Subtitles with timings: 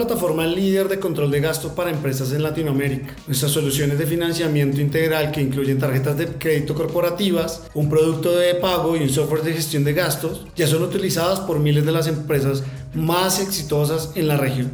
[0.00, 3.14] plataforma líder de control de gastos para empresas en Latinoamérica.
[3.26, 8.96] Nuestras soluciones de financiamiento integral que incluyen tarjetas de crédito corporativas, un producto de pago
[8.96, 12.62] y un software de gestión de gastos ya son utilizadas por miles de las empresas
[12.94, 14.70] más exitosas en la región.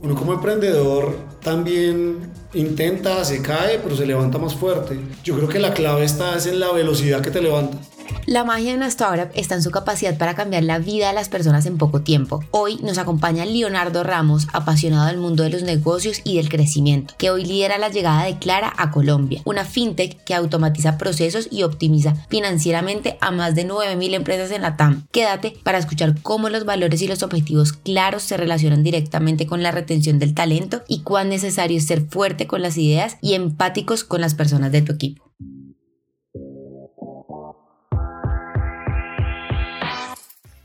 [0.00, 4.98] Uno como emprendedor también intenta, se cae, pero se levanta más fuerte.
[5.22, 7.93] Yo creo que la clave está es en la velocidad que te levantas.
[8.26, 11.28] La magia de nuestra obra está en su capacidad para cambiar la vida de las
[11.28, 12.42] personas en poco tiempo.
[12.50, 17.30] Hoy nos acompaña Leonardo Ramos, apasionado del mundo de los negocios y del crecimiento, que
[17.30, 22.14] hoy lidera la llegada de Clara a Colombia, una fintech que automatiza procesos y optimiza
[22.28, 25.06] financieramente a más de 9.000 empresas en la TAM.
[25.12, 29.70] Quédate para escuchar cómo los valores y los objetivos claros se relacionan directamente con la
[29.70, 34.20] retención del talento y cuán necesario es ser fuerte con las ideas y empáticos con
[34.20, 35.23] las personas de tu equipo.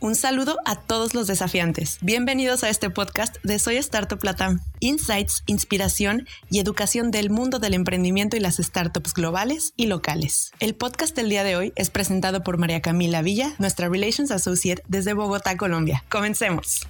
[0.02, 1.98] Un saludo a todos los desafiantes.
[2.00, 4.62] Bienvenidos a este podcast de Soy Startup Latam.
[4.80, 10.54] Insights, inspiración y educación del mundo del emprendimiento y las startups globales y locales.
[10.62, 14.82] El podcast del día de hoy es presentado por María Camila Villa, nuestra Relations Associate
[14.88, 16.06] desde Bogotá, Colombia.
[16.08, 16.88] Comencemos.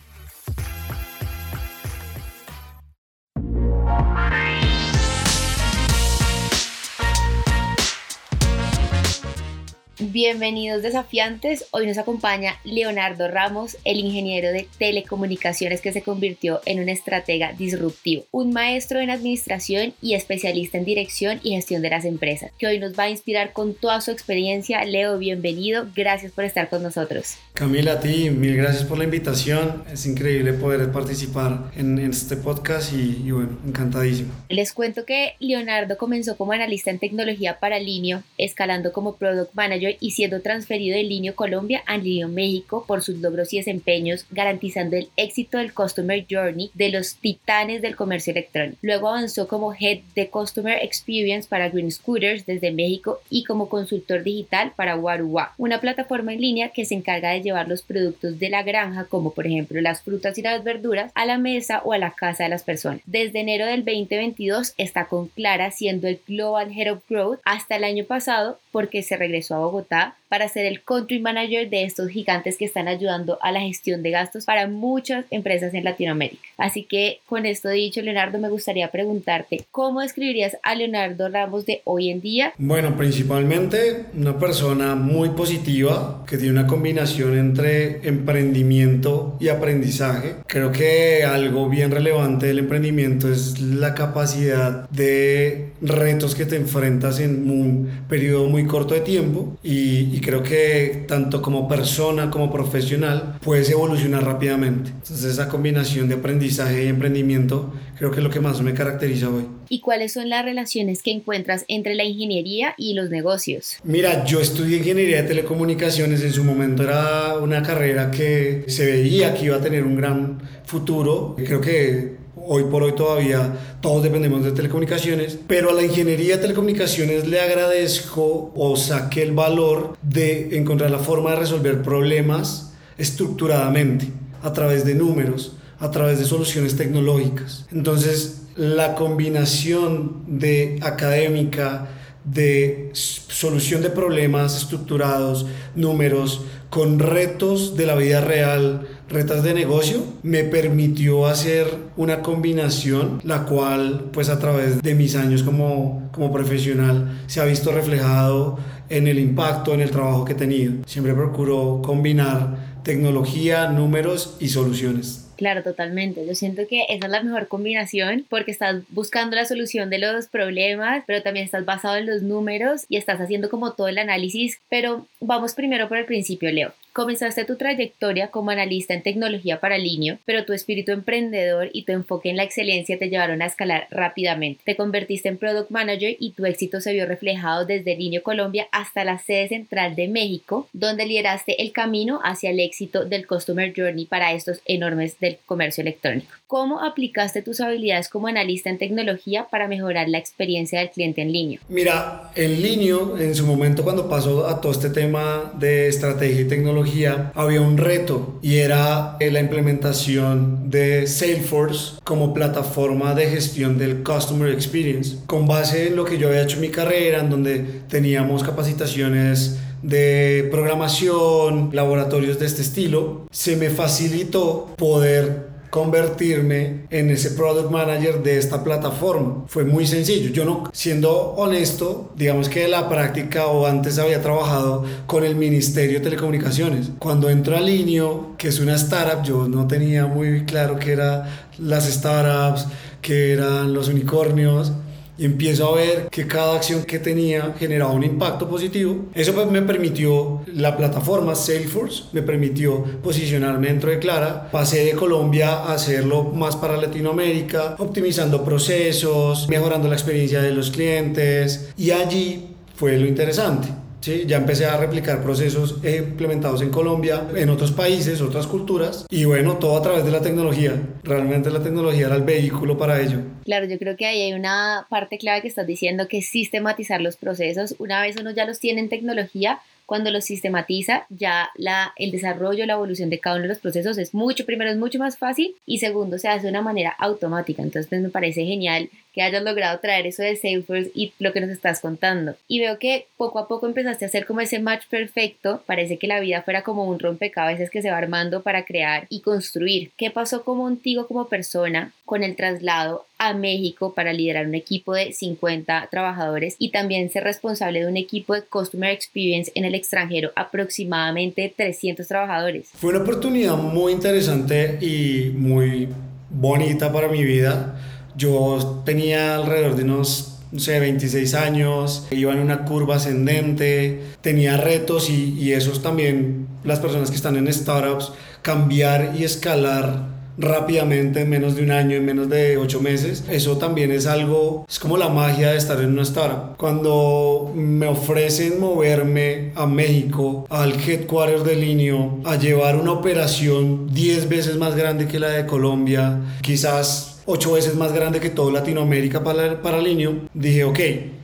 [10.01, 16.79] Bienvenidos desafiantes, hoy nos acompaña Leonardo Ramos, el ingeniero de telecomunicaciones que se convirtió en
[16.79, 22.05] un estratega disruptivo, un maestro en administración y especialista en dirección y gestión de las
[22.05, 24.85] empresas, que hoy nos va a inspirar con toda su experiencia.
[24.85, 27.35] Leo, bienvenido, gracias por estar con nosotros.
[27.53, 32.93] Camila, a ti, mil gracias por la invitación, es increíble poder participar en, este podcast
[32.93, 34.31] y, y bueno, encantadísimo.
[34.47, 39.88] Les cuento que Leonardo comenzó como analista en tecnología para Linio, escalando como product manager
[39.99, 44.95] y siendo transferido de Linio Colombia a Linio México por sus logros y desempeños, garantizando
[44.95, 48.77] el éxito del Customer Journey de los titanes del comercio electrónico.
[48.81, 54.23] Luego avanzó como Head de Customer Experience para Green Scooters desde México y como consultor
[54.23, 58.49] digital para Warua, una plataforma en línea que se encarga de llevar los productos de
[58.49, 61.97] la granja, como por ejemplo las frutas y las verduras, a la mesa o a
[61.97, 63.01] la casa de las personas.
[63.05, 67.83] Desde enero del 2022 está con Clara siendo el Global Head of Growth hasta el
[67.83, 72.09] año pasado porque se regresó a Bogotá Bogotá para ser el country manager de estos
[72.09, 76.41] gigantes que están ayudando a la gestión de gastos para muchas empresas en Latinoamérica.
[76.57, 81.81] Así que con esto dicho, Leonardo, me gustaría preguntarte, ¿cómo describirías a Leonardo Ramos de
[81.83, 82.53] hoy en día?
[82.57, 90.35] Bueno, principalmente una persona muy positiva que tiene una combinación entre emprendimiento y aprendizaje.
[90.47, 97.19] Creo que algo bien relevante del emprendimiento es la capacidad de retos que te enfrentas
[97.19, 103.37] en un periodo muy corto de tiempo y, creo que tanto como persona como profesional
[103.43, 104.89] puedes evolucionar rápidamente.
[104.89, 109.29] Entonces esa combinación de aprendizaje y emprendimiento creo que es lo que más me caracteriza
[109.29, 109.45] hoy.
[109.69, 113.77] ¿Y cuáles son las relaciones que encuentras entre la ingeniería y los negocios?
[113.83, 119.33] Mira, yo estudié ingeniería de telecomunicaciones, en su momento era una carrera que se veía
[119.33, 121.35] que iba a tener un gran futuro.
[121.37, 122.18] Creo que
[122.51, 127.39] hoy por hoy todavía todos dependemos de telecomunicaciones, pero a la ingeniería de telecomunicaciones le
[127.39, 134.07] agradezco o saqué el valor de encontrar la forma de resolver problemas estructuradamente,
[134.41, 137.67] a través de números, a través de soluciones tecnológicas.
[137.71, 141.87] Entonces, la combinación de académica,
[142.25, 145.45] de solución de problemas estructurados,
[145.75, 153.19] números, con retos de la vida real, retas de negocio me permitió hacer una combinación
[153.23, 158.59] la cual pues a través de mis años como, como profesional se ha visto reflejado
[158.89, 164.49] en el impacto en el trabajo que he tenido siempre procuro combinar tecnología números y
[164.49, 166.27] soluciones Claro, totalmente.
[166.27, 170.27] Yo siento que esa es la mejor combinación porque estás buscando la solución de los
[170.27, 174.59] problemas, pero también estás basado en los números y estás haciendo como todo el análisis.
[174.67, 176.73] Pero vamos primero por el principio, Leo.
[176.99, 181.93] Comenzaste tu trayectoria como analista en tecnología para Linio, pero tu espíritu emprendedor y tu
[181.93, 184.59] enfoque en la excelencia te llevaron a escalar rápidamente.
[184.65, 189.05] Te convertiste en Product Manager y tu éxito se vio reflejado desde Linio Colombia hasta
[189.05, 194.05] la sede central de México, donde lideraste el camino hacia el éxito del Customer Journey
[194.05, 196.33] para estos enormes del comercio electrónico.
[196.47, 201.31] ¿Cómo aplicaste tus habilidades como analista en tecnología para mejorar la experiencia del cliente en
[201.31, 201.59] línea?
[201.69, 206.47] Mira, en línea, en su momento cuando pasó a todo este tema de estrategia y
[206.47, 206.88] tecnología,
[207.35, 214.51] había un reto y era la implementación de Salesforce como plataforma de gestión del Customer
[214.51, 215.17] Experience.
[215.25, 219.59] Con base en lo que yo había hecho en mi carrera, en donde teníamos capacitaciones
[219.81, 228.23] de programación, laboratorios de este estilo, se me facilitó poder convertirme en ese product manager
[228.23, 229.45] de esta plataforma.
[229.47, 230.31] Fue muy sencillo.
[230.31, 235.99] Yo no, siendo honesto, digamos que la práctica o antes había trabajado con el Ministerio
[235.99, 236.91] de Telecomunicaciones.
[236.99, 241.23] Cuando entro a Linio, que es una startup, yo no tenía muy claro qué eran
[241.57, 242.67] las startups,
[243.01, 244.71] qué eran los unicornios
[245.19, 249.07] y empiezo a ver que cada acción que tenía generaba un impacto positivo.
[249.13, 254.49] Eso pues me permitió, la plataforma Salesforce me permitió posicionarme dentro de Clara.
[254.49, 260.71] Pasé de Colombia a hacerlo más para Latinoamérica, optimizando procesos, mejorando la experiencia de los
[260.71, 263.67] clientes y allí fue lo interesante
[264.01, 264.23] ¿sí?
[264.27, 269.57] Ya empecé a replicar procesos implementados en Colombia, en otros países, otras culturas, y bueno,
[269.57, 270.73] todo a través de la tecnología.
[271.03, 273.19] Realmente la tecnología era el vehículo para ello.
[273.45, 277.01] Claro, yo creo que ahí hay una parte clave que estás diciendo, que es sistematizar
[277.01, 277.75] los procesos.
[277.79, 279.59] Una vez uno ya los tiene en tecnología,
[279.89, 283.97] cuando lo sistematiza, ya la, el desarrollo, la evolución de cada uno de los procesos
[283.97, 287.63] es mucho, primero es mucho más fácil y segundo se hace de una manera automática.
[287.63, 291.49] Entonces me parece genial que hayas logrado traer eso de Salesforce y lo que nos
[291.49, 292.35] estás contando.
[292.47, 295.63] Y veo que poco a poco empezaste a hacer como ese match perfecto.
[295.65, 299.21] Parece que la vida fuera como un rompecabezas que se va armando para crear y
[299.21, 299.91] construir.
[299.97, 305.13] ¿Qué pasó contigo como persona con el traslado a México para liderar un equipo de
[305.13, 310.31] 50 trabajadores y también ser responsable de un equipo de Customer Experience en el extranjero,
[310.35, 312.69] aproximadamente 300 trabajadores.
[312.73, 315.89] Fue una oportunidad muy interesante y muy
[316.29, 317.75] bonita para mi vida.
[318.19, 324.57] Yo tenía alrededor de unos no sé, 26 años, iba en una curva ascendente, tenía
[324.57, 328.11] retos y, y esos también, las personas que están en startups,
[328.41, 333.25] cambiar y escalar rápidamente en menos de un año, en menos de ocho meses.
[333.29, 336.55] Eso también es algo, es como la magia de estar en una startup.
[336.57, 344.29] Cuando me ofrecen moverme a México, al headquarter de Linio, a llevar una operación 10
[344.29, 349.23] veces más grande que la de Colombia, quizás ocho veces más grande que toda Latinoamérica
[349.23, 350.79] para, para Linio, dije, ok,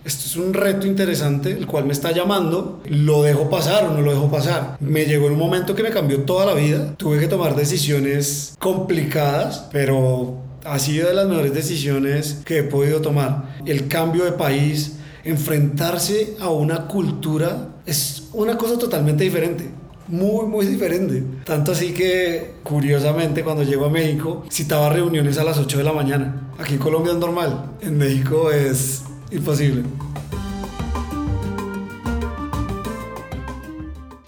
[0.06, 4.02] esto es un reto interesante, el cual me está llamando, lo dejo pasar o no
[4.02, 4.78] lo dejo pasar.
[4.80, 8.56] Me llegó en un momento que me cambió toda la vida, tuve que tomar decisiones
[8.60, 13.56] complicadas, pero ha sido de las mejores decisiones que he podido tomar.
[13.66, 19.72] El cambio de país, enfrentarse a una cultura, es una cosa totalmente diferente
[20.08, 21.24] muy, muy diferente.
[21.44, 25.94] Tanto así que, curiosamente, cuando llego a México, citaba reuniones a las 8 de la
[25.94, 26.50] mañana.
[26.58, 29.84] Aquí en Colombia es normal, en México es imposible.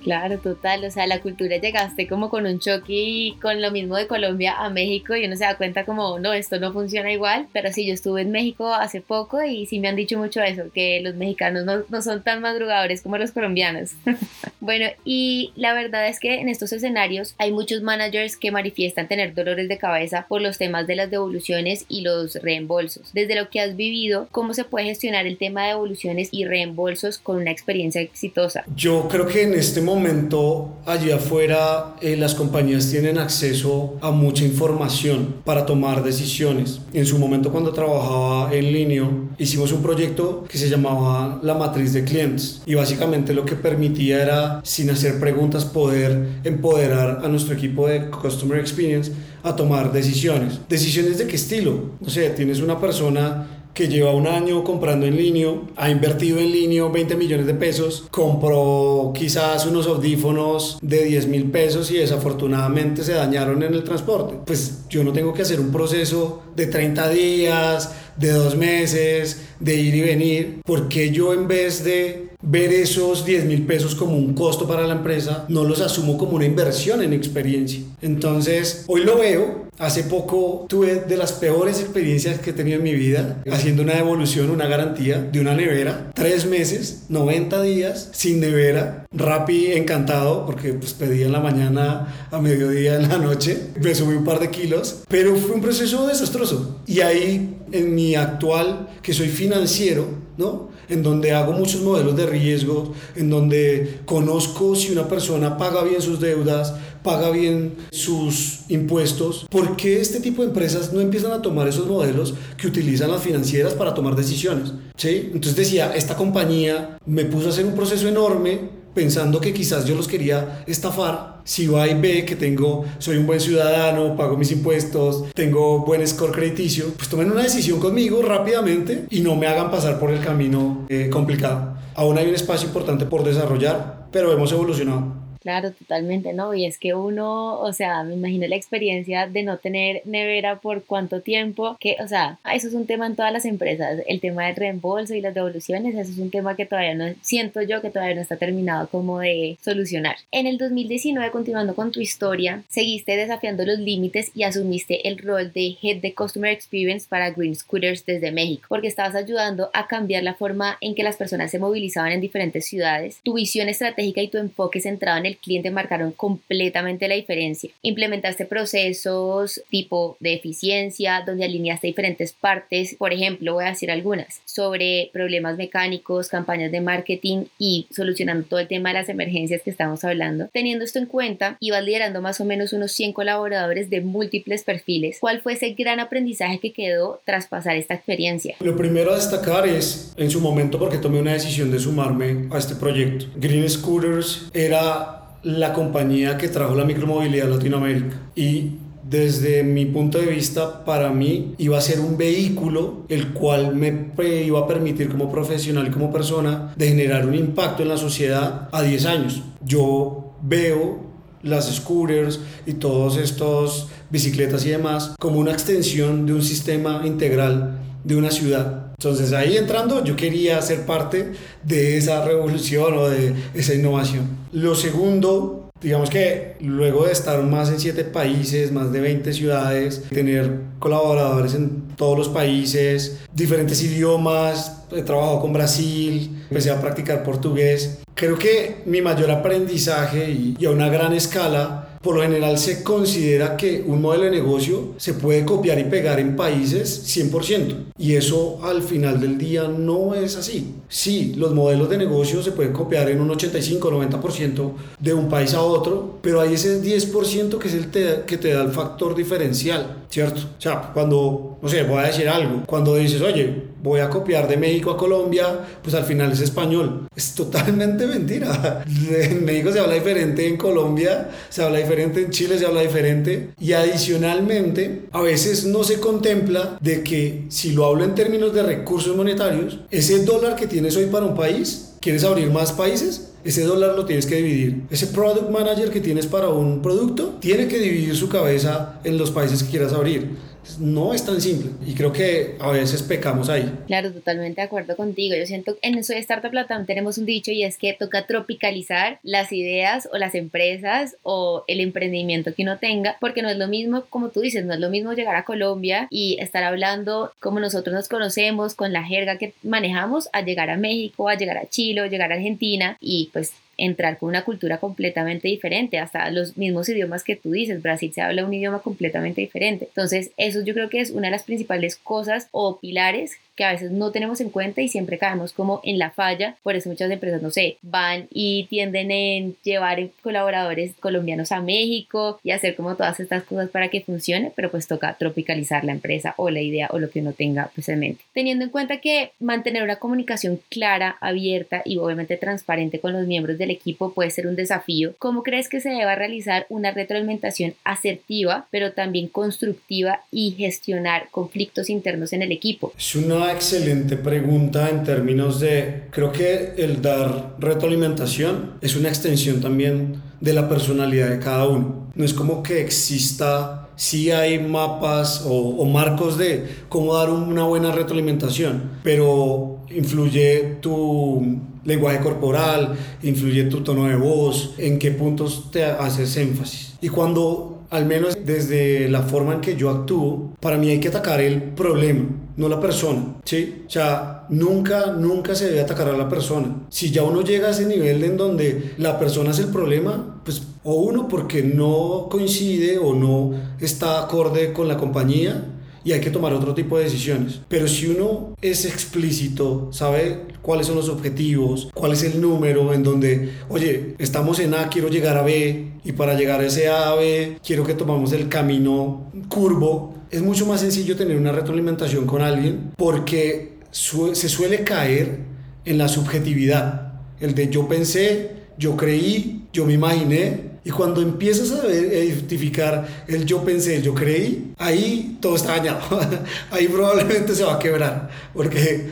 [0.08, 3.98] Claro, total, o sea, la cultura llegaste como con un choque y con lo mismo
[3.98, 7.48] de Colombia a México y uno se da cuenta como, no, esto no funciona igual,
[7.52, 10.72] pero sí, yo estuve en México hace poco y sí me han dicho mucho eso,
[10.74, 13.96] que los mexicanos no, no son tan madrugadores como los colombianos.
[14.62, 19.34] bueno, y la verdad es que en estos escenarios hay muchos managers que manifiestan tener
[19.34, 23.12] dolores de cabeza por los temas de las devoluciones y los reembolsos.
[23.12, 27.18] Desde lo que has vivido, ¿cómo se puede gestionar el tema de devoluciones y reembolsos
[27.18, 28.64] con una experiencia exitosa?
[28.74, 34.12] Yo creo que en este momento momento allí afuera eh, las compañías tienen acceso a
[34.12, 36.82] mucha información para tomar decisiones.
[36.94, 39.10] En su momento cuando trabajaba en línea
[39.40, 44.22] hicimos un proyecto que se llamaba la matriz de clientes y básicamente lo que permitía
[44.22, 49.12] era sin hacer preguntas poder empoderar a nuestro equipo de Customer Experience
[49.44, 50.60] a tomar decisiones.
[50.70, 51.92] ¿Decisiones de qué estilo?
[52.06, 56.52] O sea, tienes una persona que lleva un año comprando en línea, ha invertido en
[56.52, 63.04] línea 20 millones de pesos, compró quizás unos audífonos de 10 mil pesos y desafortunadamente
[63.04, 64.34] se dañaron en el transporte.
[64.48, 69.76] Pues yo no tengo que hacer un proceso de 30 días, de dos meses, de
[69.76, 74.34] ir y venir, porque yo en vez de ver esos 10 mil pesos como un
[74.34, 77.82] costo para la empresa, no los asumo como una inversión en experiencia.
[78.02, 79.67] Entonces, hoy lo veo.
[79.80, 83.94] Hace poco tuve de las peores experiencias que he tenido en mi vida, haciendo una
[83.94, 90.74] devolución, una garantía de una nevera, tres meses, 90 días sin nevera, Rappi encantado porque
[90.74, 94.50] pues pedí en la mañana, a mediodía, en la noche, me subí un par de
[94.50, 96.82] kilos, pero fue un proceso desastroso.
[96.88, 100.08] Y ahí en mi actual, que soy financiero,
[100.38, 100.70] ¿no?
[100.90, 106.02] En donde hago muchos modelos de riesgo, en donde conozco si una persona paga bien
[106.02, 111.42] sus deudas, paga bien sus impuestos, ¿por qué este tipo de empresas no empiezan a
[111.42, 114.74] tomar esos modelos que utilizan las financieras para tomar decisiones?
[114.96, 115.30] ¿Sí?
[115.34, 119.94] Entonces decía, esta compañía me puso a hacer un proceso enorme pensando que quizás yo
[119.94, 124.52] los quería estafar, si va y ve que tengo, soy un buen ciudadano, pago mis
[124.52, 129.70] impuestos, tengo buen score crediticio, pues tomen una decisión conmigo rápidamente y no me hagan
[129.70, 131.76] pasar por el camino eh, complicado.
[131.94, 135.27] Aún hay un espacio importante por desarrollar, pero hemos evolucionado.
[135.48, 136.54] Claro, totalmente, ¿no?
[136.54, 140.84] Y es que uno, o sea, me imagino la experiencia de no tener nevera por
[140.84, 144.48] cuánto tiempo, que, o sea, eso es un tema en todas las empresas, el tema
[144.48, 147.92] del reembolso y las devoluciones, eso es un tema que todavía no, siento yo que
[147.92, 150.18] todavía no está terminado como de solucionar.
[150.34, 155.54] En el 2019, continuando con tu historia, seguiste desafiando los límites y asumiste el rol
[155.54, 160.24] de Head de Customer Experience para Green Scooters desde México, porque estabas ayudando a cambiar
[160.24, 163.22] la forma en que las personas se movilizaban en diferentes ciudades.
[163.24, 167.70] Tu visión estratégica y tu enfoque centrado en el cliente marcaron completamente la diferencia.
[167.82, 174.42] Implementaste procesos tipo de eficiencia, donde alineaste diferentes partes, por ejemplo, voy a decir algunas,
[174.46, 179.70] sobre problemas mecánicos, campañas de marketing y solucionando todo el tema de las emergencias que
[179.70, 180.48] estamos hablando.
[180.54, 185.18] Teniendo esto en cuenta, ibas liderando más o menos unos 100 colaboradores de múltiples perfiles.
[185.20, 188.56] ¿Cuál fue ese gran aprendizaje que quedó tras pasar esta experiencia?
[188.60, 192.58] Lo primero a destacar es en su momento porque tomé una decisión de sumarme a
[192.58, 193.26] este proyecto.
[193.36, 198.72] Green Scooters era la compañía que trajo la micromovilidad a Latinoamérica y
[199.10, 204.12] desde mi punto de vista, para mí iba a ser un vehículo el cual me
[204.46, 208.68] iba a permitir como profesional y como persona de generar un impacto en la sociedad
[208.74, 209.42] a 10 años.
[209.66, 211.08] Yo veo
[211.42, 217.80] las scooters y todos estos bicicletas y demás como una extensión de un sistema integral
[218.04, 218.88] de una ciudad.
[218.98, 224.28] Entonces ahí entrando yo quería ser parte de esa revolución o de esa innovación.
[224.52, 230.04] Lo segundo Digamos que luego de estar más en siete países, más de 20 ciudades,
[230.10, 237.24] tener colaboradores en todos los países, diferentes idiomas, he trabajado con Brasil, empecé a practicar
[237.24, 238.00] portugués.
[238.16, 243.58] Creo que mi mayor aprendizaje y, a una gran escala por lo general se considera
[243.58, 247.86] que un modelo de negocio se puede copiar y pegar en países 100%.
[247.98, 250.74] Y eso al final del día no es así.
[250.90, 255.62] Sí, los modelos de negocio se pueden copiar en un 85-90% de un país a
[255.62, 257.88] otro, pero hay ese 10% que es el
[258.26, 260.42] que te da el factor diferencial, ¿cierto?
[260.58, 264.48] O sea, cuando, no sé, voy a decir algo, cuando dices, oye, voy a copiar
[264.48, 267.08] de México a Colombia, pues al final es español.
[267.16, 268.84] Es totalmente mentira.
[269.18, 273.50] En México se habla diferente, en Colombia se habla diferente en Chile se habla diferente
[273.60, 278.64] y adicionalmente a veces no se contempla de que si lo hablo en términos de
[278.64, 283.34] recursos monetarios, ese dólar que tienes hoy para un país, ¿quieres abrir más países?
[283.48, 284.82] Ese dólar lo tienes que dividir.
[284.90, 289.32] Ese product manager que tienes para un producto tiene que dividir su cabeza en los
[289.32, 290.32] países que quieras abrir
[290.80, 293.72] no es tan simple y creo que a veces pecamos ahí.
[293.88, 295.36] Claro, totalmente de acuerdo contigo.
[295.36, 299.20] Yo siento que en Soy Startup Latam tenemos un dicho y es que toca tropicalizar
[299.24, 303.68] las ideas o las empresas o el emprendimiento que uno tenga, porque no es lo
[303.68, 307.60] mismo, como tú dices, no es lo mismo llegar a Colombia y estar hablando como
[307.60, 311.68] nosotros nos conocemos, con la jerga que manejamos, a llegar a México, a llegar a
[311.68, 316.58] Chile, o llegar a Argentina y pues entrar con una cultura completamente diferente, hasta los
[316.58, 319.86] mismos idiomas que tú dices, Brasil se habla un idioma completamente diferente.
[319.86, 323.72] Entonces, eso yo creo que es una de las principales cosas o pilares que a
[323.72, 326.56] veces no tenemos en cuenta y siempre caemos como en la falla.
[326.62, 332.40] Por eso muchas empresas, no sé, van y tienden en llevar colaboradores colombianos a México
[332.44, 336.36] y hacer como todas estas cosas para que funcione, pero pues toca tropicalizar la empresa
[336.38, 338.24] o la idea o lo que uno tenga pues en mente.
[338.32, 343.58] Teniendo en cuenta que mantener una comunicación clara, abierta y obviamente transparente con los miembros
[343.68, 348.68] del equipo puede ser un desafío, ¿cómo crees que se deba realizar una retroalimentación asertiva,
[348.72, 352.94] pero también constructiva y gestionar conflictos internos en el equipo?
[352.98, 359.62] Es una excelente pregunta en términos de, creo que el dar retroalimentación es una extensión
[359.62, 362.08] también de la personalidad de cada uno.
[362.16, 367.64] No es como que exista, si hay mapas o, o marcos de cómo dar una
[367.64, 375.72] buena retroalimentación, pero influye tu lenguaje corporal, influye tu tono de voz, en qué puntos
[375.72, 376.96] te haces énfasis.
[377.02, 381.08] Y cuando al menos desde la forma en que yo actúo, para mí hay que
[381.08, 382.26] atacar el problema,
[382.58, 383.84] no la persona, ¿sí?
[383.88, 386.76] O sea, nunca, nunca se debe atacar a la persona.
[386.90, 390.64] Si ya uno llega a ese nivel en donde la persona es el problema, pues
[390.84, 395.66] o uno porque no coincide o no está acorde con la compañía,
[396.08, 397.60] y hay que tomar otro tipo de decisiones.
[397.68, 403.04] Pero si uno es explícito, sabe cuáles son los objetivos, cuál es el número en
[403.04, 407.10] donde, oye, estamos en A, quiero llegar a B y para llegar a ese A
[407.10, 412.26] a B quiero que tomamos el camino curvo, es mucho más sencillo tener una retroalimentación
[412.26, 415.40] con alguien porque se suele caer
[415.84, 421.70] en la subjetividad, el de yo pensé, yo creí, yo me imaginé y cuando empiezas
[421.72, 426.00] a, identificar el yo pensé, el yo creí, ahí todo está dañado.
[426.72, 428.30] ahí probablemente se va a quebrar.
[428.54, 429.06] Porque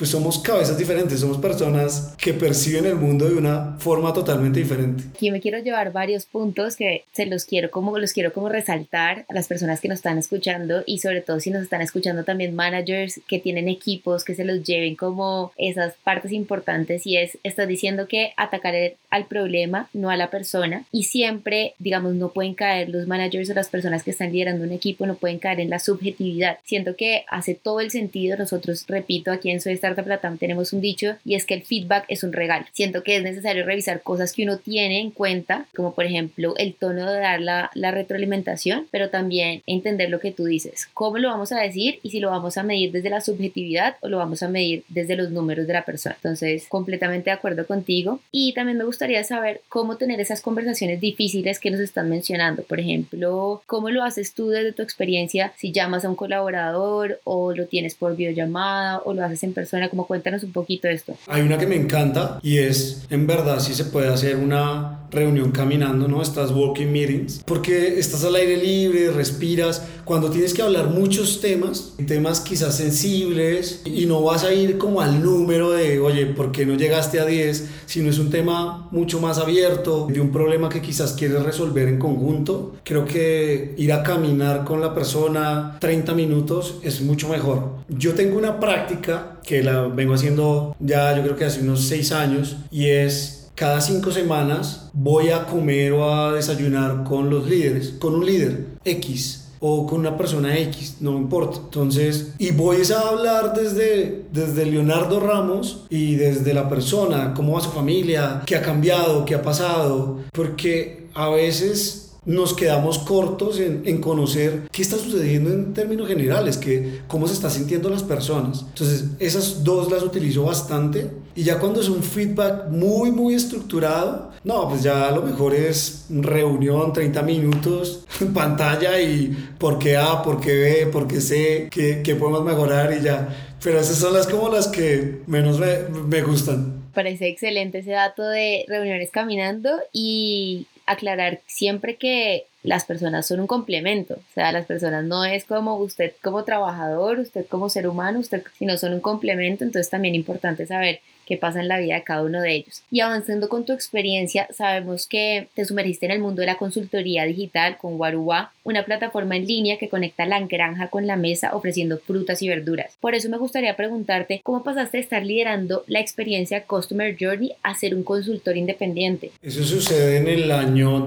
[0.00, 5.04] pues somos cabezas diferentes, somos personas que perciben el mundo de una forma totalmente diferente.
[5.14, 9.26] Aquí me quiero llevar varios puntos que se los quiero como los quiero como resaltar
[9.28, 12.54] a las personas que nos están escuchando y sobre todo si nos están escuchando también
[12.54, 17.68] managers que tienen equipos que se los lleven como esas partes importantes y es estás
[17.68, 18.74] diciendo que atacar
[19.10, 23.54] al problema, no a la persona y siempre, digamos, no pueden caer los managers o
[23.54, 26.56] las personas que están liderando un equipo no pueden caer en la subjetividad.
[26.64, 30.80] Siento que hace todo el sentido, nosotros, repito, aquí en Soy Startup Latam tenemos un
[30.80, 32.66] dicho y es que el feedback es un regalo.
[32.72, 36.74] Siento que es necesario revisar cosas que uno tiene en cuenta, como por ejemplo el
[36.74, 41.28] tono de dar la, la retroalimentación, pero también entender lo que tú dices, cómo lo
[41.28, 44.42] vamos a decir y si lo vamos a medir desde la subjetividad o lo vamos
[44.42, 46.16] a medir desde los números de la persona.
[46.16, 48.20] Entonces, completamente de acuerdo contigo.
[48.30, 52.62] Y también me gustaría saber cómo tener esas conversaciones difíciles que nos están mencionando.
[52.62, 57.54] Por ejemplo, cómo lo haces tú desde tu experiencia, si llamas a un colaborador o
[57.54, 61.14] lo tienes por videollamada o lo haces en persona, como cuéntanos un poquito esto.
[61.26, 65.50] Hay una que me encanta y es, en verdad, si se puede hacer una reunión
[65.50, 66.22] caminando, ¿no?
[66.22, 71.94] Estas walking meetings, porque estás al aire libre, respiras, cuando tienes que hablar muchos temas,
[72.06, 76.66] temas quizás sensibles, y no vas a ir como al número de, oye, ¿por qué
[76.66, 77.68] no llegaste a 10?
[77.86, 81.98] Sino es un tema mucho más abierto, de un problema que quizás quieres resolver en
[81.98, 82.76] conjunto.
[82.84, 87.80] Creo que ir a caminar con la persona 30 minutos es mucho mejor.
[87.88, 92.12] Yo tengo una práctica que la vengo haciendo ya yo creo que hace unos 6
[92.12, 97.90] años y es cada cinco semanas voy a comer o a desayunar con los líderes,
[97.98, 101.58] con un líder X o con una persona X, no importa.
[101.64, 107.60] Entonces, y voy a hablar desde, desde Leonardo Ramos y desde la persona, cómo va
[107.60, 113.82] su familia, qué ha cambiado, qué ha pasado, porque a veces nos quedamos cortos en,
[113.84, 118.64] en, conocer qué está sucediendo en términos generales, que, cómo se está sintiendo las personas.
[118.68, 121.10] Entonces, esas dos las utilizo bastante.
[121.34, 126.06] Y ya cuando es un feedback muy, muy estructurado, no, pues ya lo mejor es
[126.08, 132.00] reunión, 30 minutos, pantalla y por qué A, por qué B, por qué C, qué,
[132.02, 133.56] qué podemos mejorar y ya.
[133.62, 136.80] Pero esas son las como las que menos me, me gustan.
[136.94, 143.46] Parece excelente ese dato de reuniones caminando y aclarar siempre que las personas son un
[143.46, 148.18] complemento, o sea, las personas no es como usted como trabajador, usted como ser humano,
[148.18, 151.94] usted, sino son un complemento, entonces también es importante saber qué pasa en la vida
[151.94, 152.82] de cada uno de ellos.
[152.90, 157.24] Y avanzando con tu experiencia, sabemos que te sumergiste en el mundo de la consultoría
[157.24, 161.98] digital con Waruwa, una plataforma en línea que conecta la granja con la mesa ofreciendo
[161.98, 162.96] frutas y verduras.
[163.00, 167.76] Por eso me gustaría preguntarte cómo pasaste de estar liderando la experiencia Customer Journey a
[167.76, 169.30] ser un consultor independiente.
[169.40, 170.98] Eso sucede en el año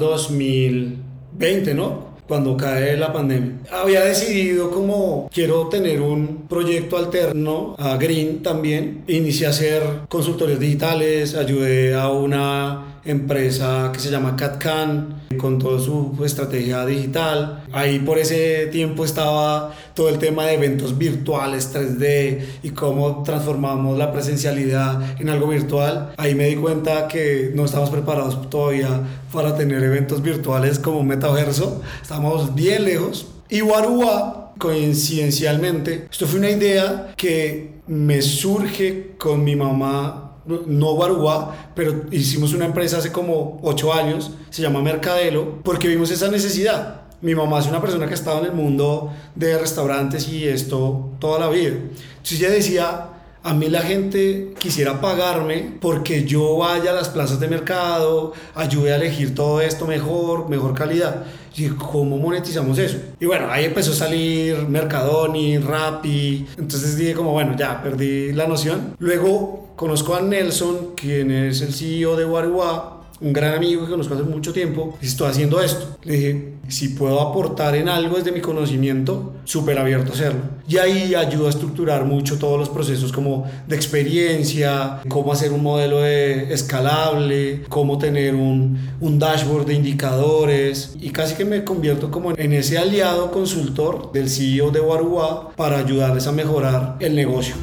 [1.37, 2.13] 2020, ¿no?
[2.27, 3.51] cuando cae la pandemia.
[3.71, 9.03] Había decidido como quiero tener un proyecto alterno a Green también.
[9.07, 15.79] Inicié a hacer consultorios digitales, ayudé a una empresa que se llama CatCan con toda
[15.79, 17.63] su estrategia digital.
[17.71, 23.97] Ahí por ese tiempo estaba todo el tema de eventos virtuales 3D y cómo transformamos
[23.97, 26.13] la presencialidad en algo virtual.
[26.17, 31.81] Ahí me di cuenta que no estamos preparados todavía para tener eventos virtuales como metaverso.
[32.01, 33.27] Estamos bien lejos.
[33.49, 41.71] Y Warua, coincidencialmente, esto fue una idea que me surge con mi mamá no Baruá,
[41.75, 47.01] pero hicimos una empresa hace como ocho años, se llama Mercadelo, porque vimos esa necesidad.
[47.21, 51.11] Mi mamá es una persona que ha estado en el mundo de restaurantes y esto
[51.19, 51.69] toda la vida.
[51.69, 53.09] Entonces ella decía,
[53.43, 58.93] a mí la gente quisiera pagarme porque yo vaya a las plazas de mercado, ayude
[58.93, 61.25] a elegir todo esto mejor, mejor calidad.
[61.55, 62.97] Y ¿cómo monetizamos eso?
[63.19, 66.47] Y bueno, ahí empezó a salir Mercadoni, Rappi.
[66.57, 68.95] Entonces dije como, bueno, ya perdí la noción.
[68.97, 74.13] Luego conozco a Nelson, quien es el CEO de Warua, un gran amigo que conozco
[74.13, 75.97] hace mucho tiempo, y estoy haciendo esto.
[76.03, 80.41] Le dije, si puedo aportar en algo desde mi conocimiento, súper abierto a hacerlo.
[80.67, 85.63] Y ahí ayuda a estructurar mucho todos los procesos como de experiencia, cómo hacer un
[85.63, 92.11] modelo de escalable, cómo tener un, un dashboard de indicadores y casi que me convierto
[92.11, 97.55] como en ese aliado consultor del CEO de Warua para ayudarles a mejorar el negocio.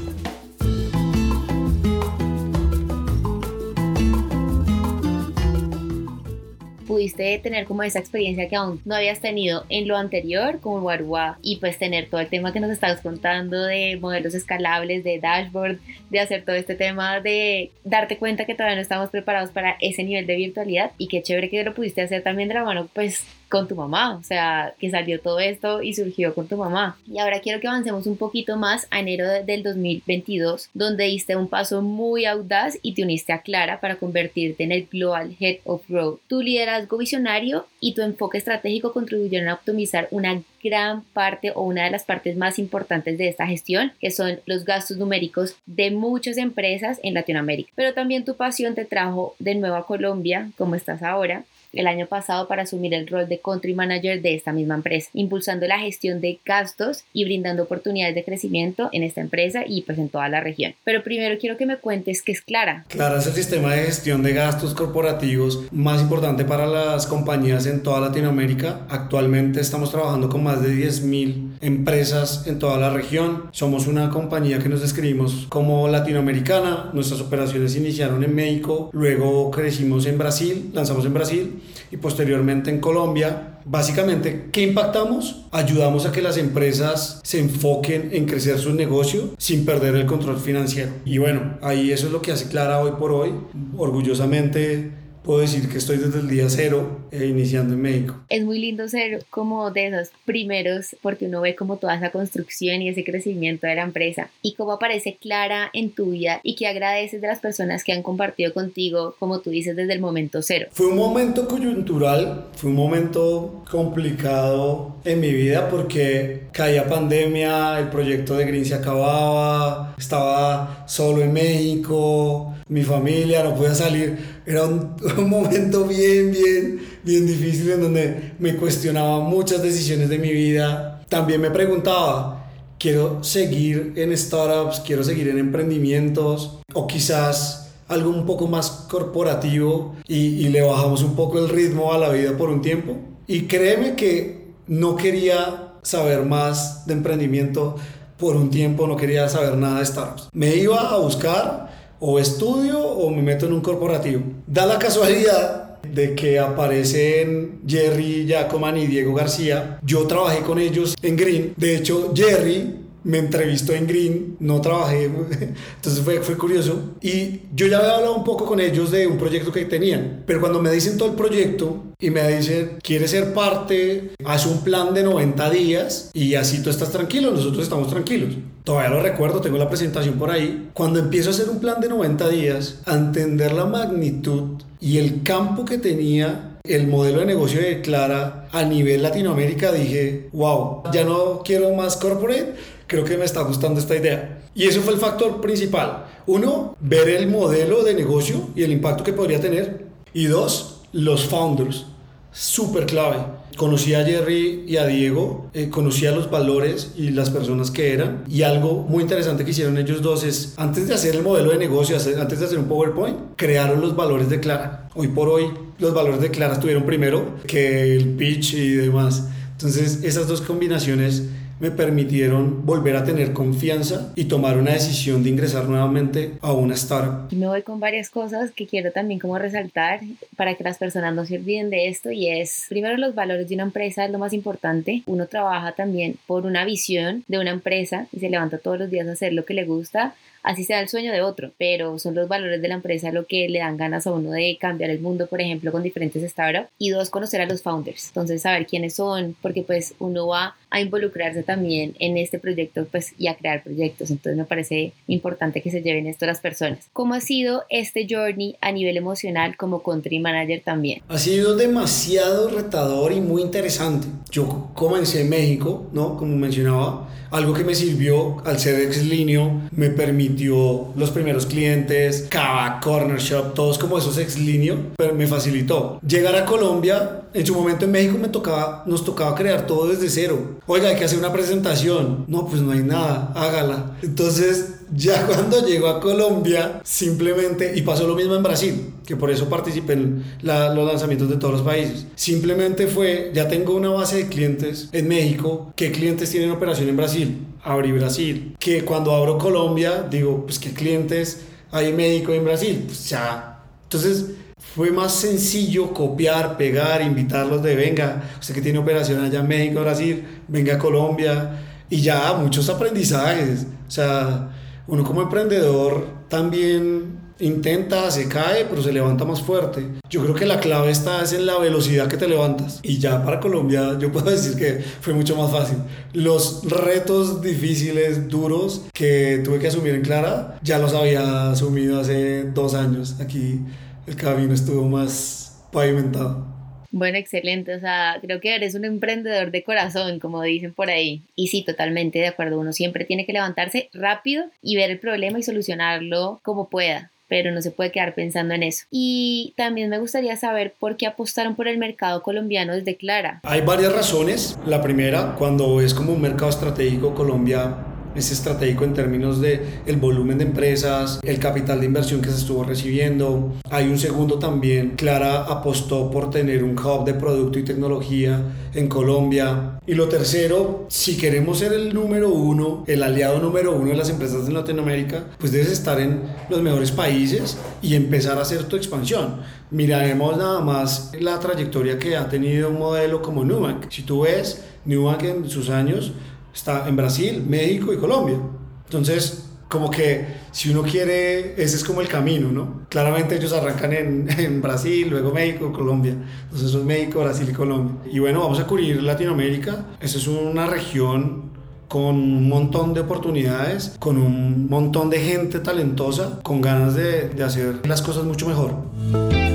[7.01, 11.39] Pudiste tener como esa experiencia que aún no habías tenido en lo anterior como Guarua
[11.41, 15.79] y pues tener todo el tema que nos estabas contando de modelos escalables, de dashboard,
[16.11, 20.05] de hacer todo este tema de darte cuenta que todavía no estamos preparados para ese
[20.05, 23.25] nivel de virtualidad y qué chévere que lo pudiste hacer también de la mano pues
[23.51, 26.97] con tu mamá, o sea, que salió todo esto y surgió con tu mamá.
[27.07, 31.49] Y ahora quiero que avancemos un poquito más a enero del 2022, donde diste un
[31.49, 35.83] paso muy audaz y te uniste a Clara para convertirte en el Global Head of
[35.89, 36.21] Growth.
[36.29, 41.85] Tu liderazgo visionario y tu enfoque estratégico contribuyeron a optimizar una gran parte o una
[41.85, 46.37] de las partes más importantes de esta gestión, que son los gastos numéricos de muchas
[46.37, 47.73] empresas en Latinoamérica.
[47.75, 52.07] Pero también tu pasión te trajo de nuevo a Colombia, como estás ahora, el año
[52.07, 56.21] pasado para asumir el rol de country manager de esta misma empresa, impulsando la gestión
[56.21, 60.41] de gastos y brindando oportunidades de crecimiento en esta empresa y pues en toda la
[60.41, 60.75] región.
[60.85, 62.85] Pero primero quiero que me cuentes qué es Clara.
[62.89, 67.83] Clara es el sistema de gestión de gastos corporativos más importante para las compañías en
[67.83, 68.87] toda Latinoamérica.
[68.89, 73.51] Actualmente estamos trabajando con más de 10.000 empresas en toda la región.
[73.53, 76.91] Somos una compañía que nos describimos como latinoamericana.
[76.93, 81.60] Nuestras operaciones iniciaron en México, luego crecimos en Brasil, lanzamos en Brasil
[81.91, 83.59] y posteriormente en Colombia.
[83.65, 85.47] Básicamente, ¿qué impactamos?
[85.51, 90.39] Ayudamos a que las empresas se enfoquen en crecer su negocio sin perder el control
[90.39, 90.93] financiero.
[91.05, 93.33] Y bueno, ahí eso es lo que hace Clara hoy por hoy.
[93.77, 94.93] Orgullosamente
[95.23, 98.17] puedo decir que estoy desde el día cero eh, iniciando en México.
[98.29, 102.83] Es muy lindo ser como de esos primeros porque uno ve como toda esa construcción
[102.83, 106.67] y ese crecimiento de la empresa y cómo aparece clara en tu vida y que
[106.67, 110.69] agradeces de las personas que han compartido contigo, como tú dices, desde el momento cero.
[110.73, 117.89] Fue un momento coyuntural, fue un momento complicado en mi vida porque caía pandemia, el
[117.89, 124.65] proyecto de Green se acababa, estaba solo en México, mi familia no podía salir era
[124.67, 131.03] un, momento bien, bien, bien difícil en donde me cuestionaba muchas decisiones de mi vida.
[131.09, 138.25] También me preguntaba, quiero seguir en startups, quiero seguir en emprendimientos o quizás algo un
[138.25, 142.51] poco más corporativo y, y le bajamos un poco el ritmo a la vida por
[142.51, 142.97] un tiempo.
[143.27, 147.77] Y créeme que no quería saber más de emprendimiento
[148.21, 150.29] por un tiempo, no quería saber nada de startups.
[150.33, 154.23] Me iba a buscar o estudio o me meto en un corporativo.
[154.47, 159.79] Da la casualidad de que aparecen Jerry Jacoman y Diego García.
[159.83, 161.55] Yo trabajé con ellos en Green.
[161.57, 165.05] De hecho, Jerry me entrevistó en Green, no trabajé,
[165.77, 166.95] entonces fue, fue curioso.
[167.01, 170.41] Y yo ya había hablado un poco con ellos de un proyecto que tenían, pero
[170.41, 174.11] cuando me dicen todo el proyecto y me dicen, ¿quieres ser parte?
[174.25, 178.35] Haz un plan de 90 días y así tú estás tranquilo, nosotros estamos tranquilos.
[178.65, 180.71] Todavía lo recuerdo, tengo la presentación por ahí.
[180.75, 185.23] Cuando empiezo a hacer un plan de 90 días, a entender la magnitud y el
[185.23, 191.05] campo que tenía el modelo de negocio de Clara a nivel Latinoamérica, dije, wow, ya
[191.05, 192.55] no quiero más corporate,
[192.91, 194.43] creo que me está gustando esta idea.
[194.53, 196.07] Y eso fue el factor principal.
[196.27, 199.87] Uno, ver el modelo de negocio y el impacto que podría tener.
[200.13, 201.87] Y dos, los founders.
[202.33, 203.19] Súper clave.
[203.57, 207.93] Conocí a Jerry y a Diego, eh, conocí a los valores y las personas que
[207.93, 208.25] eran.
[208.29, 211.59] Y algo muy interesante que hicieron ellos dos es, antes de hacer el modelo de
[211.59, 214.89] negocio, antes de hacer un PowerPoint, crearon los valores de Clara.
[214.97, 215.45] Hoy por hoy,
[215.79, 219.29] los valores de Clara estuvieron primero que el pitch y demás.
[219.53, 221.25] Entonces, esas dos combinaciones
[221.61, 226.75] me permitieron volver a tener confianza y tomar una decisión de ingresar nuevamente a una
[226.75, 227.33] startup.
[227.33, 230.01] Me voy con varias cosas que quiero también como resaltar
[230.37, 233.55] para que las personas no se olviden de esto y es, primero los valores de
[233.55, 235.03] una empresa es lo más importante.
[235.07, 239.07] Uno trabaja también por una visión de una empresa y se levanta todos los días
[239.07, 242.29] a hacer lo que le gusta así sea el sueño de otro, pero son los
[242.29, 245.27] valores de la empresa lo que le dan ganas a uno de cambiar el mundo,
[245.27, 246.69] por ejemplo, con diferentes startups.
[246.79, 248.09] Y dos, conocer a los founders.
[248.09, 253.13] Entonces, saber quiénes son, porque pues uno va a involucrarse también en este proyecto pues,
[253.19, 254.11] y a crear proyectos.
[254.11, 256.89] Entonces, me parece importante que se lleven esto a las personas.
[256.93, 261.03] ¿Cómo ha sido este journey a nivel emocional como country manager también?
[261.09, 264.07] Ha sido demasiado retador y muy interesante.
[264.31, 266.17] Yo comencé en México, ¿no?
[266.17, 272.27] Como mencionaba algo que me sirvió al ser ex linio, me permitió los primeros clientes,
[272.29, 276.01] Cava, Corner Shop, todos como esos ex linio, pero me facilitó.
[276.07, 280.09] Llegar a Colombia, en su momento en México me tocaba, nos tocaba crear todo desde
[280.09, 280.59] cero.
[280.67, 282.25] Oiga, hay que hacer una presentación.
[282.29, 283.97] No, pues no hay nada, hágala.
[284.03, 289.31] Entonces, ya cuando llego a Colombia, simplemente, y pasó lo mismo en Brasil, que por
[289.31, 292.07] eso participé en los lanzamientos de todos los países.
[292.15, 296.97] Simplemente fue, ya tengo una base de clientes en México, ¿qué clientes tienen operación en
[296.97, 297.39] Brasil?
[297.63, 298.57] Abrí Brasil.
[298.59, 302.85] Que cuando abro Colombia, digo, pues qué clientes hay en México y en Brasil.
[302.87, 303.63] Pues ya.
[303.85, 304.27] Entonces,
[304.75, 309.81] fue más sencillo copiar, pegar, invitarlos de venga, usted que tiene operación allá en México,
[309.81, 313.67] Brasil, venga a Colombia y ya muchos aprendizajes.
[313.89, 314.51] O sea,
[314.87, 319.87] uno como emprendedor también intenta, se cae, pero se levanta más fuerte.
[320.09, 322.81] Yo creo que la clave está es en la velocidad que te levantas.
[322.83, 325.79] Y ya para Colombia yo puedo decir que fue mucho más fácil.
[326.13, 332.45] Los retos difíciles, duros, que tuve que asumir en Clara, ya los había asumido hace
[332.45, 333.17] dos años.
[333.21, 333.61] Aquí
[334.07, 336.50] el camino estuvo más pavimentado.
[336.91, 337.75] Bueno, excelente.
[337.75, 341.23] O sea, creo que eres un emprendedor de corazón, como dicen por ahí.
[341.37, 342.59] Y sí, totalmente de acuerdo.
[342.59, 347.53] Uno siempre tiene que levantarse rápido y ver el problema y solucionarlo como pueda pero
[347.53, 348.87] no se puede quedar pensando en eso.
[348.91, 353.41] Y también me gustaría saber por qué apostaron por el mercado colombiano desde Clara.
[353.45, 354.59] Hay varias razones.
[354.67, 357.77] La primera, cuando es como un mercado estratégico, Colombia
[358.15, 362.37] es estratégico en términos de el volumen de empresas, el capital de inversión que se
[362.37, 363.55] estuvo recibiendo.
[363.71, 368.43] Hay un segundo también, Clara apostó por tener un hub de producto y tecnología
[368.75, 369.79] en Colombia.
[369.87, 374.11] Y lo tercero, si queremos ser el número uno, el aliado número uno de las
[374.11, 378.77] empresas de Latinoamérica, pues debes estar en los mejores países y empezar a hacer tu
[378.77, 379.37] expansión.
[379.71, 383.91] Miraremos nada más la trayectoria que ha tenido un modelo como Nubank.
[383.91, 386.13] Si tú ves Nubank en sus años,
[386.55, 388.39] está en Brasil, México y Colombia.
[388.85, 392.83] Entonces, como que si uno quiere, ese es como el camino, ¿no?
[392.89, 396.15] Claramente ellos arrancan en, Brasil, luego México, Colombia.
[396.45, 397.95] Entonces es México, Brasil y Colombia.
[398.13, 399.87] Y bueno, vamos a cubrir Latinoamérica.
[400.01, 401.51] Esa es una región
[401.87, 407.45] con un montón de oportunidades, con un montón de gente talentosa, con ganas de, de
[407.45, 409.50] hacer las cosas mucho mejor.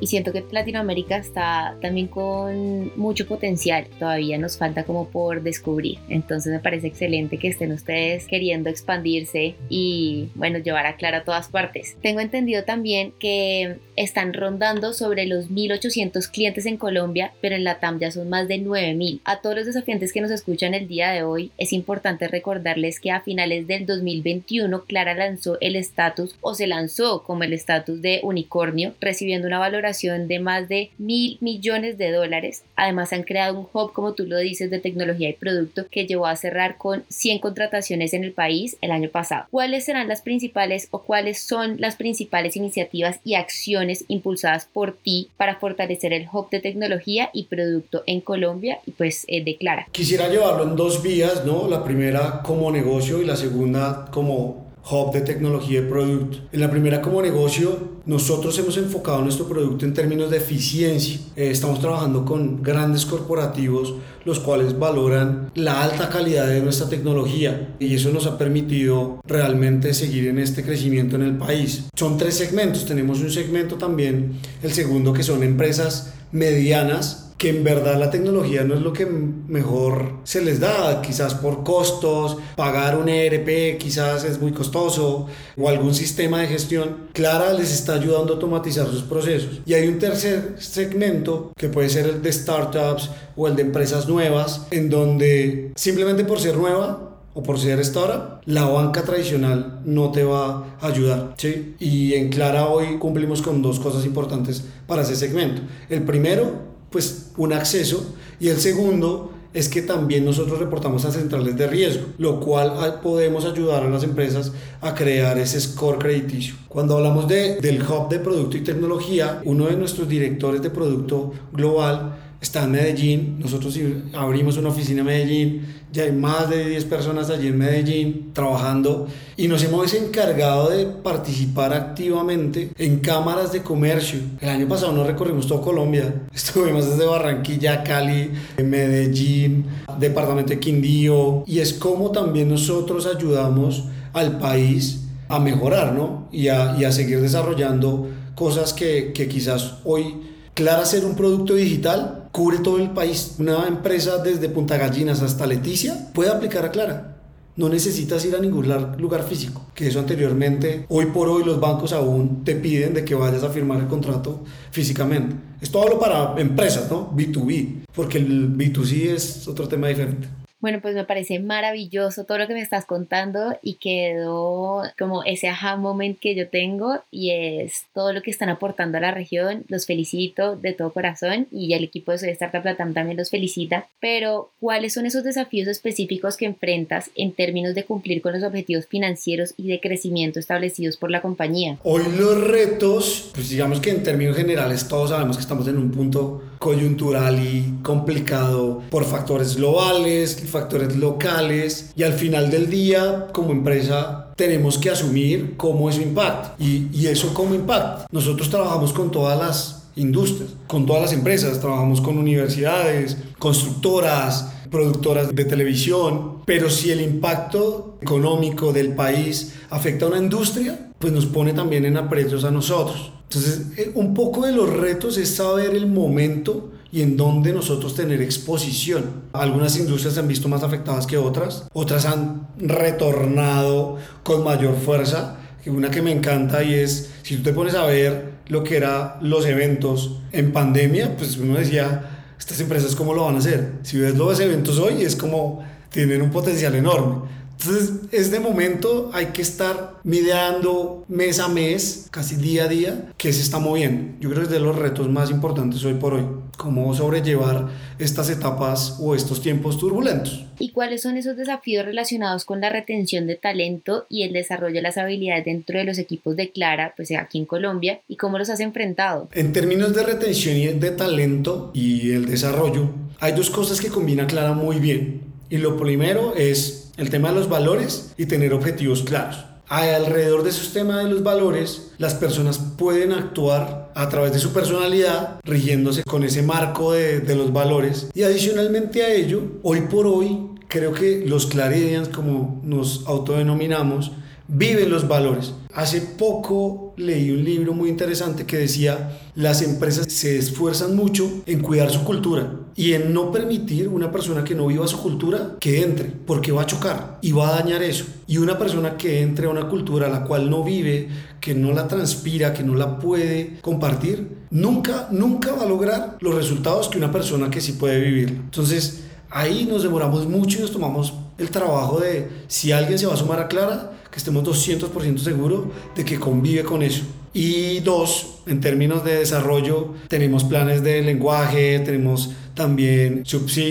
[0.00, 5.98] Y siento que Latinoamérica está también con mucho potencial, todavía nos falta como por descubrir,
[6.08, 11.24] entonces me parece excelente que estén ustedes queriendo expandirse y bueno, llevar a Clara a
[11.24, 11.96] todas partes.
[12.02, 17.80] Tengo entendido también que están rondando sobre los 1800 clientes en Colombia, pero en la
[17.80, 19.20] TAM ya son más de 9000.
[19.24, 23.10] A todos los desafiantes que nos escuchan el día de hoy, es importante recordarles que
[23.10, 28.20] a finales del 2021 Clara lanzó el estatus o se lanzó como el estatus de
[28.22, 32.62] unicornio, recibiendo una valoración de más de mil millones de dólares.
[32.76, 36.26] Además han creado un hub, como tú lo dices, de tecnología y producto que llevó
[36.26, 39.46] a cerrar con 100 contrataciones en el país el año pasado.
[39.50, 45.28] ¿Cuáles serán las principales o cuáles son las principales iniciativas y acciones impulsadas por ti
[45.36, 49.88] para fortalecer el hub de tecnología y producto en Colombia y pues eh, declara?
[49.92, 51.68] Quisiera llevarlo en dos vías, ¿no?
[51.68, 56.38] La primera como negocio y la segunda como hub de tecnología y producto.
[56.52, 61.18] En la primera como negocio, nosotros hemos enfocado nuestro producto en términos de eficiencia.
[61.36, 67.76] Eh, estamos trabajando con grandes corporativos, los cuales valoran la alta calidad de nuestra tecnología
[67.78, 71.84] y eso nos ha permitido realmente seguir en este crecimiento en el país.
[71.94, 72.84] Son tres segmentos.
[72.84, 78.64] Tenemos un segmento también, el segundo que son empresas medianas que en verdad la tecnología
[78.64, 84.24] no es lo que mejor se les da, quizás por costos, pagar un ERP quizás
[84.24, 85.26] es muy costoso
[85.56, 87.08] o algún sistema de gestión.
[87.14, 89.62] Clara les está ayudando a automatizar sus procesos.
[89.64, 94.06] Y hay un tercer segmento que puede ser el de startups o el de empresas
[94.06, 100.10] nuevas, en donde simplemente por ser nueva o por ser startup, la banca tradicional no
[100.10, 101.32] te va a ayudar.
[101.38, 101.74] ¿sí?
[101.78, 105.62] Y en Clara hoy cumplimos con dos cosas importantes para ese segmento.
[105.88, 111.56] El primero pues un acceso y el segundo es que también nosotros reportamos a centrales
[111.56, 116.54] de riesgo, lo cual podemos ayudar a las empresas a crear ese score crediticio.
[116.68, 121.32] Cuando hablamos de, del hub de producto y tecnología, uno de nuestros directores de producto
[121.52, 123.78] global está en Medellín, nosotros
[124.14, 129.08] abrimos una oficina en Medellín, ya hay más de 10 personas allí en Medellín trabajando
[129.36, 134.20] y nos hemos encargado de participar activamente en cámaras de comercio.
[134.40, 138.30] El año pasado nos recorrimos todo Colombia, estuvimos desde Barranquilla, Cali,
[138.64, 139.66] Medellín,
[139.98, 146.28] departamento de Quindío y es como también nosotros ayudamos al país a mejorar ¿no?
[146.32, 150.14] y, a, y a seguir desarrollando cosas que, que quizás hoy
[150.54, 153.36] Clara ser un producto digital cubre todo el país.
[153.38, 157.16] Una empresa desde Punta Gallinas hasta Leticia puede aplicar a Clara.
[157.56, 161.92] No necesitas ir a ningún lugar físico, que eso anteriormente, hoy por hoy los bancos
[161.92, 165.36] aún te piden de que vayas a firmar el contrato físicamente.
[165.60, 167.10] Es todo lo para empresas, ¿no?
[167.14, 170.28] B2B, porque el B2C es otro tema diferente.
[170.60, 175.48] Bueno, pues me parece maravilloso todo lo que me estás contando y quedó como ese
[175.48, 179.64] aha moment que yo tengo y es todo lo que están aportando a la región.
[179.68, 183.88] Los felicito de todo corazón y el equipo de Soy Startup Latam también los felicita.
[184.00, 188.86] Pero, ¿cuáles son esos desafíos específicos que enfrentas en términos de cumplir con los objetivos
[188.86, 191.78] financieros y de crecimiento establecidos por la compañía?
[191.84, 195.90] Hoy los retos, pues digamos que en términos generales todos sabemos que estamos en un
[195.90, 203.50] punto coyuntural y complicado por factores globales, factores locales y al final del día como
[203.50, 208.06] empresa tenemos que asumir cómo eso impacta y, y eso cómo impacta.
[208.12, 215.34] Nosotros trabajamos con todas las industrias, con todas las empresas, trabajamos con universidades, constructoras, productoras
[215.34, 221.24] de televisión, pero si el impacto económico del país afecta a una industria, pues nos
[221.24, 223.10] pone también en aprietos a nosotros.
[223.22, 227.94] Entonces, eh, un poco de los retos es saber el momento y en dónde nosotros
[227.94, 229.04] tener exposición.
[229.32, 235.38] Algunas industrias se han visto más afectadas que otras, otras han retornado con mayor fuerza.
[235.64, 239.14] Una que me encanta y es, si tú te pones a ver lo que eran
[239.22, 243.72] los eventos en pandemia, pues uno decía, estas empresas cómo lo van a hacer.
[243.84, 247.39] Si ves los eventos hoy, es como tienen un potencial enorme.
[247.62, 253.34] Entonces, este momento hay que estar midiendo mes a mes, casi día a día, que
[253.34, 254.14] se está moviendo.
[254.18, 256.24] Yo creo que es de los retos más importantes hoy por hoy,
[256.56, 257.68] cómo sobrellevar
[257.98, 260.46] estas etapas o estos tiempos turbulentos.
[260.58, 264.82] ¿Y cuáles son esos desafíos relacionados con la retención de talento y el desarrollo de
[264.82, 268.48] las habilidades dentro de los equipos de Clara, pues aquí en Colombia, y cómo los
[268.48, 269.28] has enfrentado?
[269.32, 274.26] En términos de retención y de talento y el desarrollo, hay dos cosas que combina
[274.26, 275.29] Clara muy bien.
[275.50, 279.44] Y lo primero es el tema de los valores y tener objetivos claros.
[279.66, 284.52] Alrededor de esos temas de los valores, las personas pueden actuar a través de su
[284.52, 288.10] personalidad, rigiéndose con ese marco de, de los valores.
[288.14, 294.12] Y adicionalmente a ello, hoy por hoy, creo que los Claridians, como nos autodenominamos,
[294.50, 295.54] viven los valores.
[295.72, 301.60] Hace poco leí un libro muy interesante que decía, las empresas se esfuerzan mucho en
[301.60, 305.82] cuidar su cultura y en no permitir una persona que no viva su cultura que
[305.82, 308.04] entre, porque va a chocar y va a dañar eso.
[308.26, 311.08] Y una persona que entre a una cultura a la cual no vive,
[311.40, 316.34] que no la transpira, que no la puede compartir, nunca, nunca va a lograr los
[316.34, 318.28] resultados que una persona que sí puede vivir.
[318.30, 323.14] Entonces, ahí nos demoramos mucho y nos tomamos el trabajo de si alguien se va
[323.14, 325.64] a sumar a Clara, que estemos 200% seguros
[325.96, 327.02] de que convive con eso.
[327.32, 333.24] Y dos, en términos de desarrollo, tenemos planes de lenguaje, tenemos también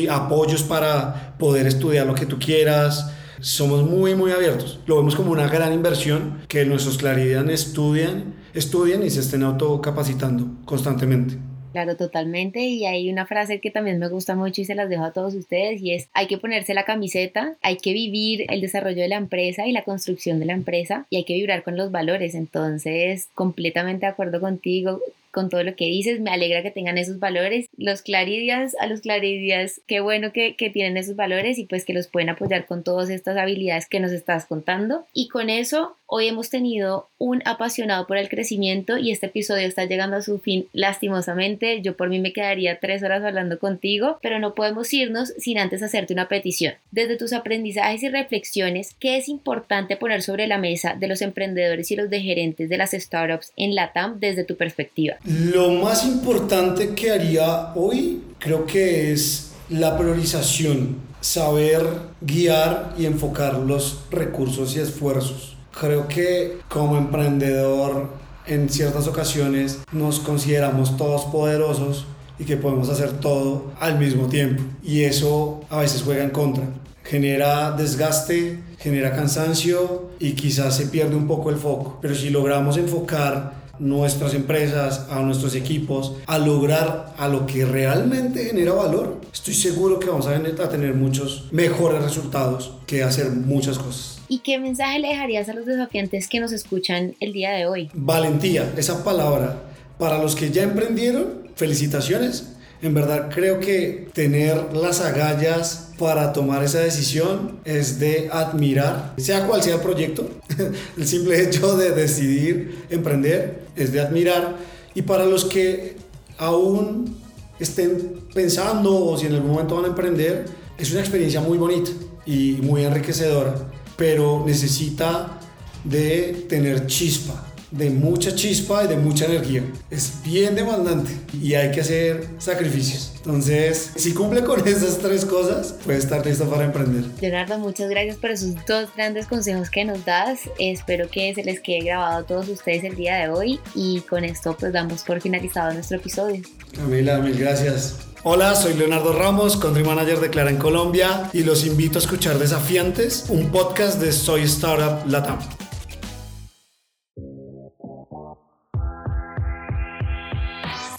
[0.09, 3.11] apoyos para poder estudiar lo que tú quieras.
[3.39, 4.79] Somos muy, muy abiertos.
[4.87, 10.47] Lo vemos como una gran inversión que nuestros Claridian estudian, estudian y se estén autocapacitando
[10.65, 11.48] constantemente.
[11.71, 12.61] Claro, totalmente.
[12.61, 15.35] Y hay una frase que también me gusta mucho y se las dejo a todos
[15.35, 19.17] ustedes y es, hay que ponerse la camiseta, hay que vivir el desarrollo de la
[19.17, 22.33] empresa y la construcción de la empresa y hay que vibrar con los valores.
[22.33, 24.99] Entonces, completamente de acuerdo contigo
[25.31, 27.67] con todo lo que dices, me alegra que tengan esos valores.
[27.77, 32.07] Los claridias, a los claridias, qué bueno que, tienen esos valores y pues que los
[32.07, 35.05] pueden apoyar con todas estas habilidades que nos estás contando.
[35.13, 39.85] Y con eso, hoy hemos tenido un apasionado por el crecimiento y este episodio está
[39.85, 41.81] llegando a su fin lastimosamente.
[41.81, 45.81] Yo por mí me quedaría tres horas hablando contigo, pero no podemos irnos sin antes
[45.81, 46.75] hacerte una petición.
[46.91, 51.91] Desde tus aprendizajes y reflexiones, ¿qué es importante poner sobre la mesa de los emprendedores
[51.91, 55.18] y los de gerentes de las startups en la TAM desde tu perspectiva?
[55.25, 61.85] Lo más importante que haría hoy creo que es la priorización, saber
[62.21, 65.57] guiar y enfocar los recursos y esfuerzos.
[65.77, 68.07] Creo que como emprendedor
[68.47, 72.05] en ciertas ocasiones nos consideramos todos poderosos
[72.39, 74.63] y que podemos hacer todo al mismo tiempo.
[74.81, 76.63] Y eso a veces juega en contra.
[77.03, 81.99] Genera desgaste, genera cansancio y quizás se pierde un poco el foco.
[82.01, 88.45] Pero si logramos enfocar nuestras empresas, a nuestros equipos, a lograr a lo que realmente
[88.45, 94.19] genera valor, estoy seguro que vamos a tener muchos mejores resultados que hacer muchas cosas.
[94.27, 97.89] ¿Y qué mensaje le dejarías a los desafiantes que nos escuchan el día de hoy?
[97.93, 99.63] Valentía, esa palabra.
[99.97, 102.55] Para los que ya emprendieron, felicitaciones.
[102.81, 109.45] En verdad creo que tener las agallas para tomar esa decisión es de admirar, sea
[109.45, 110.29] cual sea el proyecto,
[110.97, 114.55] el simple hecho de decidir emprender es de admirar.
[114.95, 115.97] Y para los que
[116.37, 117.17] aún
[117.59, 120.45] estén pensando o si en algún momento van a emprender,
[120.77, 121.91] es una experiencia muy bonita
[122.25, 123.55] y muy enriquecedora,
[123.97, 125.37] pero necesita
[125.83, 129.63] de tener chispa, de mucha chispa y de mucha energía.
[129.89, 133.13] Es bien demandante y hay que hacer sacrificios.
[133.17, 137.03] Entonces, si cumple con esas tres cosas, puede estar listo para emprender.
[137.21, 140.41] Leonardo, muchas gracias por esos dos grandes consejos que nos das.
[140.57, 144.23] Espero que se les quede grabado a todos ustedes el día de hoy y con
[144.23, 146.41] esto pues damos por finalizado nuestro episodio.
[146.75, 147.95] Camila, mil gracias.
[148.23, 152.37] Hola, soy Leonardo Ramos, Country Manager de Clara en Colombia y los invito a escuchar
[152.37, 155.39] Desafiantes, un podcast de Soy Startup Latam.